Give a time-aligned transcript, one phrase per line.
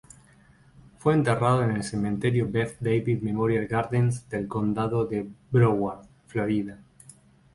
[0.97, 6.79] Fue enterrado en el Cementerio Beth David Memorial Gardens del Condado de Broward, Florida.